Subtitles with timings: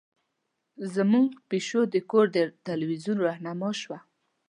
[0.93, 3.99] زمونږ پیشو د کور د تلویزیون رهنما شوه.